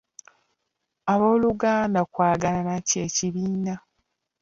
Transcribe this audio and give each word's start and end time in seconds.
Abooluganda 1.13 2.01
kwagalana 2.13 2.75
kye 2.87 3.03
kibiina. 3.15 3.75